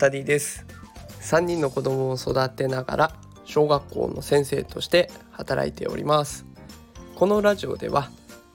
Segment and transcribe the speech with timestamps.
[0.00, 0.64] ダディです。
[1.20, 6.46] 3人の子供を育てながら小学校の先生として働いております。
[7.16, 8.10] このラジオでは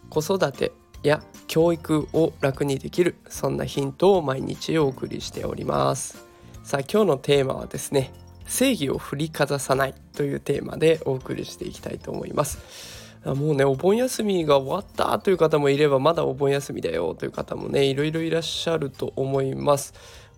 [0.10, 0.72] 子育て
[1.04, 6.26] や教育を楽にできるそんなヒントを毎日お送りしております。
[6.64, 8.12] さあ今日のテーマはですね
[8.48, 13.06] 正義をふりかざさないというテーマでお送りしていきたいと思います。
[13.24, 19.94] もうねお盆休みが終わったという方もいればまだお盆休みだよという方もねいろいろいらっしゃると思います。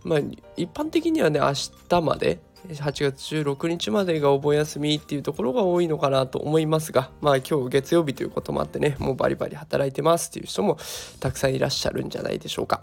[0.08, 0.20] まあ
[0.56, 1.54] 一般的にはね明
[1.90, 10.78] 日まで8月16日までがお盆休みっていうところが多いのかなと思いますがまあ今日月曜日ということもあってねもうバリバリ働いてますっていう人も
[11.20, 12.82] たくさんいらっしゃるんじゃないでしょうか。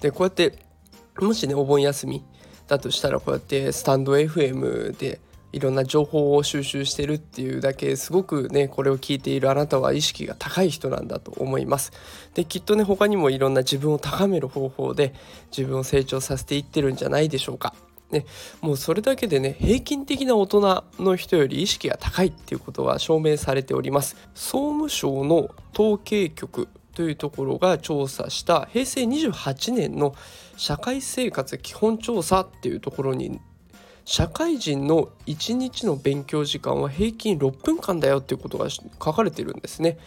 [0.00, 0.58] でこうやって
[1.20, 2.24] もしねお盆休み
[2.66, 5.20] だとしたらこうやってスタンド FM で
[5.54, 11.92] いろんな情報を収集してるっていうだけすごくねこれを聞いているあなたは意識が高い人なんだと思います。
[12.34, 15.14] できっとね他にもいろんな自分を高める方法で
[15.56, 17.72] 自分を成長させていってるんじゃないでしょうか。
[18.10, 18.26] ね、
[18.60, 24.16] もうそれだけでね平均的な大人の人より意識が高いっていうことは証明されております。
[24.34, 30.14] 総務省の統計局というところが調査した平成28年の
[30.56, 33.40] 社会生活基本調査っていうところに
[34.04, 39.98] 社会人の1日の勉強時間は平均6分間だよっていうことが書かれてるんですね。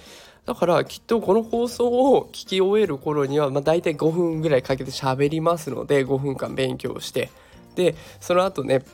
[0.46, 7.30] だからきっとこの放送を聞き終える頃にはまあ大体5分ぐらいかけて喋りますので5分間勉強して
[7.76, 8.86] でその後ね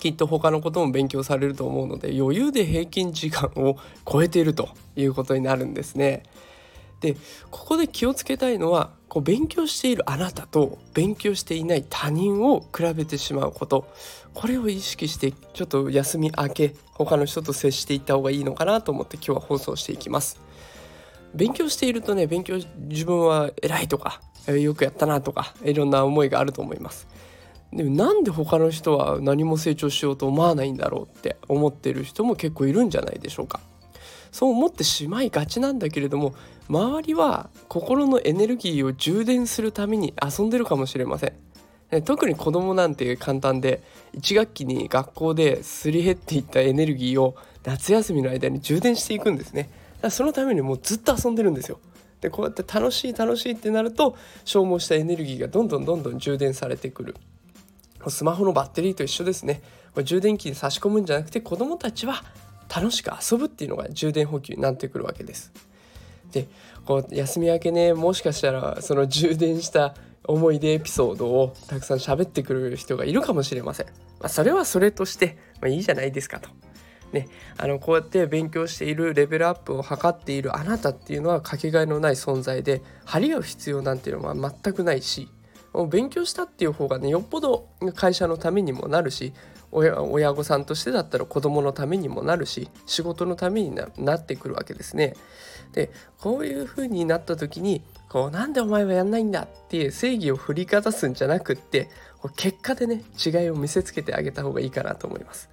[0.00, 3.78] きっと他のことも勉強されると思うので余裕で平均時間を
[4.10, 6.24] 超えているということになるんですね。
[7.00, 7.16] で
[7.50, 13.88] ここで気をつけたいのはこう勉強しているあなたと勉強していない他人を比べてしまうこと。
[14.34, 20.38] これを意識してちょっと休み明け他の人と接していった方がいいのかなと思って今日は放送していきます。
[21.34, 27.08] 勉強しているとね勉強自分は偉いとかよくやったなとかいろんな思いがあると思います。
[27.72, 33.60] でもなんで他の人は何も成長しようと思わないんだろうって思ってる人も結構いるんじゃないでしょうか。
[34.36, 36.34] そう思ってしまいがちなんだけれども
[36.68, 42.02] 周りは心のエネルギーを充電するために遊んでるかもしれません。
[42.02, 43.82] 特に子供なんて簡単で
[44.14, 49.70] 1学期に学校ですり減っていったエネルギーを夏休みの間に充電していくんですね。
[50.10, 51.80] そのためにもうずっと遊んでるんですよ。
[52.20, 57.16] でこうやって楽しい楽しいってなると消耗したエネルギーがどんどんどんどん充電されてくる。
[58.08, 59.62] スマホのバッテリーと一緒ですね。
[60.04, 62.22] 充電器に差し込むんじゃなくて子供たちは
[62.74, 65.52] 楽しく遊ぶっていうのが充電補給になってくるわけです。
[66.32, 66.48] で
[66.84, 69.94] こう休み明けねもしかしたらその充電した
[70.24, 73.86] 思い出エピソードをたくさん喋ってくる人がいるかもしれません。
[73.86, 76.50] まあ、それはそれとして、まあ、いいじゃないですかと。
[77.12, 85.28] ね、あのこうやって勉強しているレベルアップを図っているあなたっていうのはかけがえのない存在で張り合う必要なんていうのは全くないし
[85.84, 89.34] 勉強したっていう方がねよっぽど会社のためにもなるし
[89.72, 95.14] 親親御さんとしてだったら子供のためにもなるし仕事のためになってくるわけですね。
[95.72, 101.90] でこういう風になった時にこうなんでお前はやんないんだって正義を振りかざすんじゃなくって
[102.36, 105.50] 結果でね違いを見せつけてあげた方がいいかなと思います。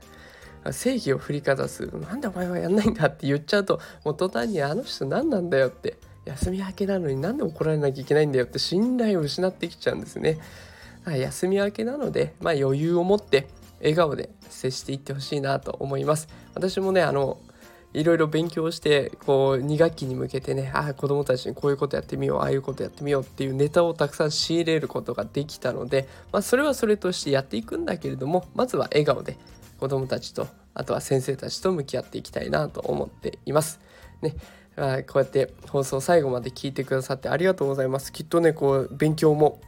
[0.72, 10.40] 正義を振りかざすなんでお前はやんないんだって言っちゃうともう途端にあの人何なんだよって休み明けなのになんで怒られなきゃいけないんだよって信頼を失ってきちゃうんですね。
[11.06, 13.48] 休み明けなので、まあ、余裕を持って
[13.80, 17.40] 笑顔で接していってほしいなと思います私もねあの
[17.94, 29.38] いろいろ勉強してこう2学期に向けてねああ子どもたちにこういうことやってみようああいうことやってみようっていうネタをたくさん仕入れることができたので、まあ、それはそれとしてやっていくんだけれどもまずは笑顔で
[29.80, 33.80] 子どもたちとあとは先生たちと向き合っていきたいなと思っています。
[34.24, 34.34] ね
[34.76, 38.12] あ、こうやって放送最後まで聞いてくださってありがとうございます。
[38.12, 39.62] きっとねこう勉強も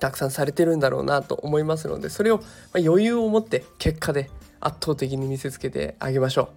[0.00, 2.40] たくさんされてるんだろうなと思いますのでそれを
[2.74, 6.48] 余裕を持って結果で圧倒的に見せつけてあげましょう、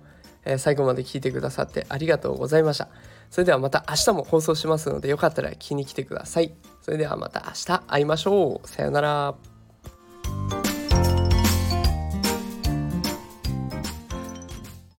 [0.46, 2.88] えー、最後まで聞いてくださってありがとうございました。
[3.30, 6.54] それではまた明日も放送しますのでよかったら聞きに来てください。
[6.82, 8.68] それではまた明日会いましょう。
[8.68, 9.55] さようなら。